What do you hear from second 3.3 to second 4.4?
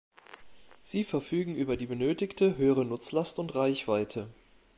und Reichweite.